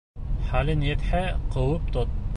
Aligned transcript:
Хәлең 0.51 0.81
етһә, 0.87 1.23
ҡыуып 1.57 1.97
тот! 1.99 2.21